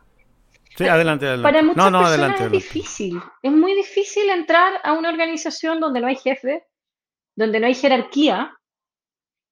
[0.75, 1.43] Sí, adelante, adelante.
[1.43, 3.21] Para muchas personas es difícil.
[3.41, 6.65] Es muy difícil entrar a una organización donde no hay jefe,
[7.35, 8.57] donde no hay jerarquía,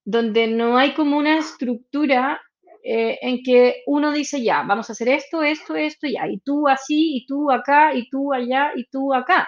[0.04, 2.42] donde no hay como una estructura
[2.84, 6.68] eh, en que uno dice, ya, vamos a hacer esto, esto, esto, ya, y tú
[6.68, 9.48] así, y tú acá, y tú allá, y tú acá.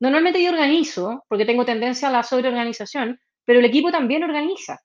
[0.00, 4.80] Normalmente yo organizo, porque tengo tendencia a la sobreorganización, pero el equipo también organiza.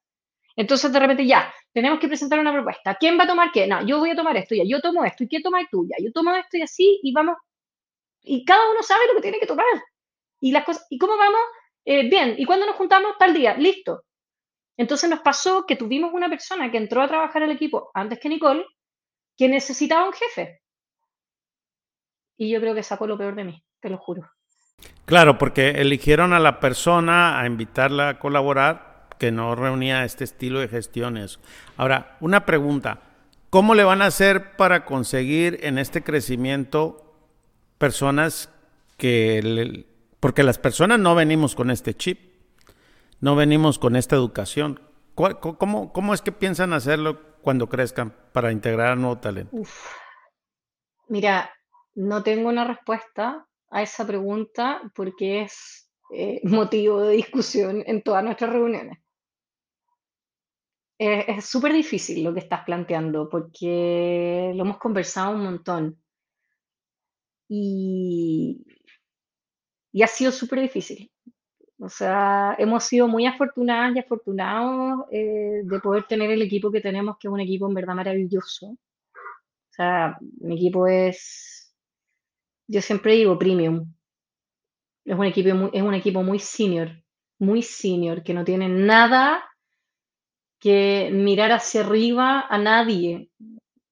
[0.62, 2.96] Entonces, de repente, ya, tenemos que presentar una propuesta.
[3.00, 3.66] ¿Quién va a tomar qué?
[3.66, 5.88] No, yo voy a tomar esto, ya, yo tomo esto, ¿y qué toma tú?
[5.90, 7.36] Ya, yo tomo esto y así, y vamos
[8.24, 9.66] y cada uno sabe lo que tiene que tomar.
[10.40, 11.42] Y las cosas, ¿y cómo vamos?
[11.84, 13.14] Eh, bien, ¿y cuándo nos juntamos?
[13.18, 14.04] Tal día, listo.
[14.78, 18.30] Entonces nos pasó que tuvimos una persona que entró a trabajar al equipo antes que
[18.30, 18.64] Nicole,
[19.36, 20.62] que necesitaba un jefe.
[22.38, 24.30] Y yo creo que sacó lo peor de mí, te lo juro.
[25.06, 28.91] Claro, porque eligieron a la persona a invitarla a colaborar
[29.22, 31.40] que no reunía este estilo de gestiones.
[31.78, 33.02] Ahora, una pregunta.
[33.52, 37.14] ¿Cómo le van a hacer para conseguir en este crecimiento
[37.78, 38.50] personas
[38.98, 39.86] que...
[40.20, 42.34] porque las personas no venimos con este chip,
[43.20, 44.82] no venimos con esta educación.
[45.14, 49.56] ¿Cómo, cómo es que piensan hacerlo cuando crezcan para integrar a nuevo talento?
[51.10, 51.52] Mira,
[51.94, 58.24] no tengo una respuesta a esa pregunta porque es eh, motivo de discusión en todas
[58.24, 58.98] nuestras reuniones.
[61.02, 65.98] Es súper difícil lo que estás planteando porque lo hemos conversado un montón
[67.50, 68.64] y,
[69.92, 71.12] y ha sido súper difícil.
[71.80, 76.82] O sea, hemos sido muy afortunadas y afortunados eh, de poder tener el equipo que
[76.82, 78.68] tenemos, que es un equipo en verdad maravilloso.
[78.68, 78.78] O
[79.72, 81.76] sea, mi equipo es,
[82.68, 83.92] yo siempre digo premium.
[85.04, 86.92] Es un equipo muy, es un equipo muy senior,
[87.40, 89.44] muy senior, que no tiene nada
[90.62, 93.30] que mirar hacia arriba a nadie.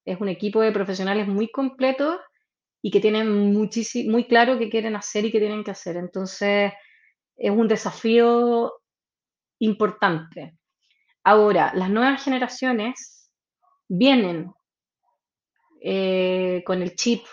[0.06, 2.18] Es un equipo de profesionales muy completos
[2.82, 5.98] y que tienen muy claro qué quieren hacer y qué tienen que hacer.
[5.98, 6.72] Entonces,
[7.36, 8.72] es un desafío
[9.60, 10.58] importante.
[11.24, 13.30] Ahora, las nuevas generaciones
[13.88, 14.52] vienen
[15.82, 17.26] eh, con el chip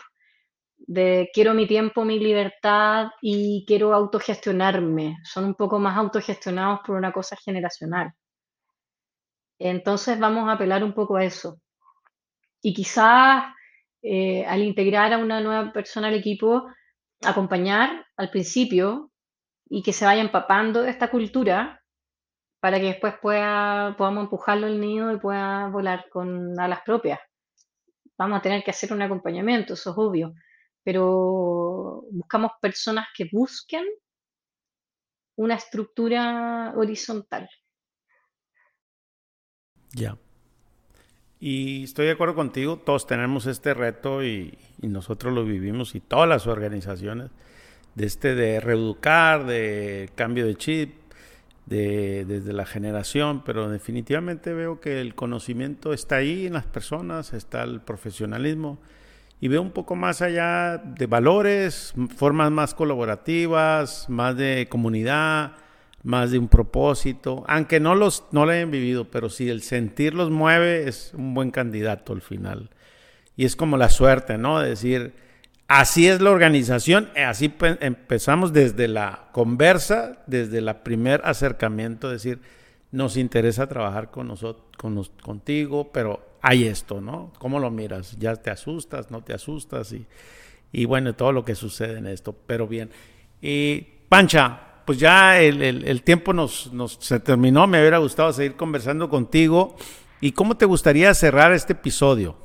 [0.79, 5.19] de quiero mi tiempo, mi libertad y quiero autogestionarme.
[5.25, 8.13] Son un poco más autogestionados por una cosa generacional.
[9.59, 11.61] Entonces vamos a apelar un poco a eso.
[12.63, 13.45] Y quizás
[14.03, 16.67] eh, al integrar a una nueva persona al equipo,
[17.25, 19.11] acompañar al principio
[19.69, 21.83] y que se vaya empapando de esta cultura
[22.61, 27.21] para que después pueda, podamos empujarlo al nido y pueda volar con alas propias.
[28.19, 30.33] Vamos a tener que hacer un acompañamiento, eso es obvio,
[30.83, 33.85] pero buscamos personas que busquen
[35.37, 37.49] una estructura horizontal.
[39.93, 40.17] Ya.
[41.39, 46.29] Y estoy de acuerdo contigo, todos tenemos este reto y, nosotros lo vivimos y todas
[46.29, 47.31] las organizaciones,
[47.95, 50.95] de este de reeducar, de cambio de chip,
[51.67, 57.33] de, desde la generación, pero definitivamente veo que el conocimiento está ahí en las personas,
[57.33, 58.79] está el profesionalismo
[59.41, 65.53] y veo un poco más allá de valores, formas más colaborativas, más de comunidad,
[66.07, 70.15] más de un propósito, aunque no los no lo hayan vivido, pero si el sentir
[70.15, 72.71] los mueve es un buen candidato al final.
[73.35, 74.61] Y es como la suerte, ¿no?
[74.61, 75.15] De decir,
[75.67, 82.41] así es la organización, así empezamos desde la conversa, desde el primer acercamiento, decir,
[82.93, 87.33] nos interesa trabajar con nosotros, con contigo, pero hay esto, ¿no?
[87.41, 88.17] ¿Cómo lo miras?
[88.17, 89.11] ¿Ya te asustas?
[89.11, 89.93] ¿No te asustas?
[89.93, 90.07] Y,
[90.71, 92.91] y bueno, todo lo que sucede en esto, pero bien.
[93.43, 96.71] Y Pancha, pues ya el, tiempo nos,
[97.01, 97.67] se terminó.
[97.67, 99.77] Me hubiera gustado seguir conversando contigo.
[100.21, 102.39] ¿Y cómo te gustaría cerrar este episodio?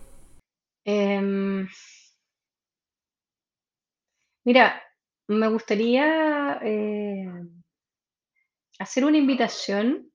[0.83, 1.67] Em,
[4.43, 4.81] mira,
[5.27, 7.29] me gustaría eh,
[8.79, 10.11] hacer una invitación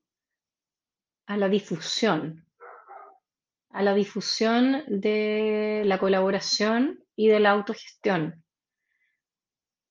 [1.27, 2.45] a la difusión,
[3.71, 8.43] a la difusión de la colaboración y de la autogestión.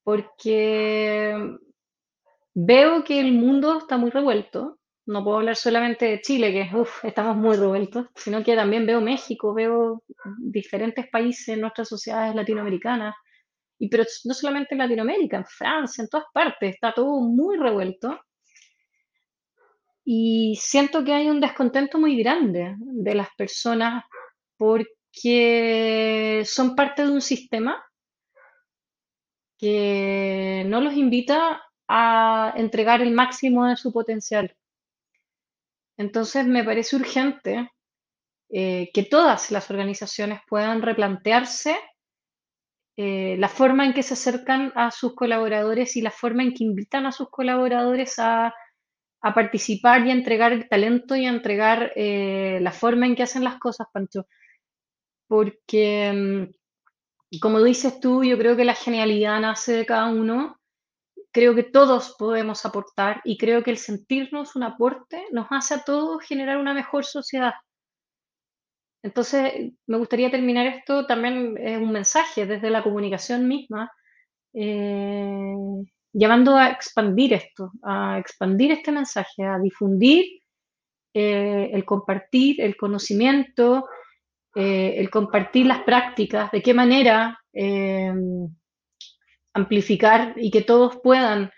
[0.03, 1.33] Porque
[2.57, 4.79] Veo que el mundo está muy revuelto.
[5.07, 9.53] No puedo hablar solamente de Chile, que estamos muy revueltos, sino que también veo México,
[9.53, 10.03] veo
[10.39, 13.13] diferentes países nuestras sociedades latinoamericanas.
[13.77, 18.21] Y pero no solamente en Latinoamérica, en Francia, en todas partes, está todo muy revuelto.
[20.05, 24.05] Y siento que hay un descontento muy grande de las personas
[24.55, 27.83] porque son parte de un sistema
[29.57, 34.55] que no los invita a entregar el máximo de su potencial.
[35.97, 37.69] Entonces me parece urgente
[38.49, 41.75] eh, que todas las organizaciones puedan replantearse
[42.97, 46.63] eh, la forma en que se acercan a sus colaboradores y la forma en que
[46.63, 48.53] invitan a sus colaboradores a,
[49.33, 53.43] participar y a entregar el talento y a entregar eh, la forma en que hacen
[53.43, 54.27] las cosas, Pancho.
[55.27, 56.11] Porque,
[57.31, 60.59] mm, como dices tú, yo creo que la genialidad nace de cada uno
[61.35, 65.83] creo que todos podemos aportar y creo que el sentirnos un aporte nos hace a
[65.83, 67.51] todos generar una mejor sociedad.
[69.03, 73.91] Entonces, me gustaría terminar esto también es un mensaje desde la comunicación misma
[74.53, 75.53] eh,
[76.13, 80.39] llamando a expandir esto, a expandir este mensaje, a difundir
[81.13, 83.89] eh, el compartir el conocimiento,
[84.55, 87.37] eh, el compartir las prácticas, de qué manera
[89.55, 91.51] amplificar y que todos puedan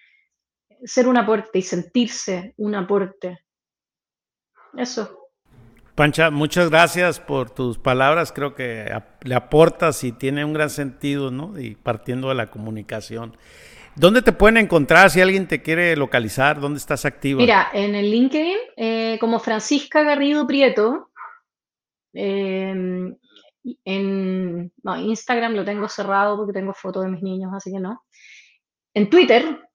[0.84, 3.39] ser un aporte y sentirse un aporte.
[4.78, 5.28] Eso.
[5.95, 8.32] Pancha, muchas gracias por tus palabras.
[8.32, 8.88] Creo que
[9.24, 11.60] le aportas y tiene un gran sentido, ¿no?
[11.60, 13.36] Y partiendo de la comunicación.
[13.95, 16.60] ¿Dónde te pueden encontrar si alguien te quiere localizar?
[16.60, 17.41] ¿Dónde estás activa?
[17.41, 21.10] Mira, en el LinkedIn, eh, como Francisca Garrido Prieto.
[22.14, 23.16] Em,
[23.86, 28.03] en Instagram lo tengo cerrado porque tengo fotos de mis niños, así que no.
[28.93, 29.68] En Twitter,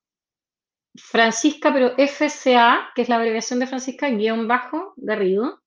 [0.95, 5.63] Francisca, pero FCA, que es la abreviación de Francisca, guion bajo, Garrido.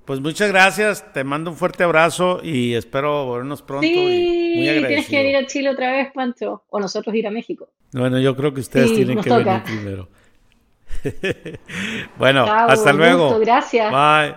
[0.05, 3.87] Pues muchas gracias, te mando un fuerte abrazo y espero vernos pronto.
[3.87, 7.69] Sí, y tienes que venir a Chile otra vez, Pancho, o nosotros ir a México.
[7.93, 10.09] Bueno, yo creo que ustedes tienen que venir primero.
[12.17, 13.39] bueno, hasta luego.
[13.39, 13.91] gracias.
[13.91, 14.35] Bye.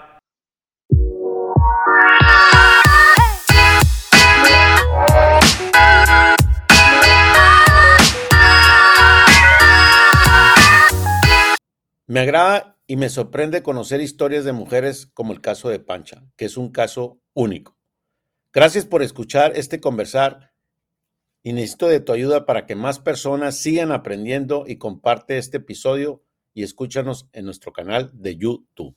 [12.06, 16.44] Me agrada y me sorprende conocer historias de mujeres como el caso de Pancha, que
[16.44, 17.76] es un caso único.
[18.52, 20.52] Gracias por escuchar este conversar
[21.42, 26.22] y necesito de tu ayuda para que más personas sigan aprendiendo y comparte este episodio
[26.54, 28.96] y escúchanos en nuestro canal de YouTube.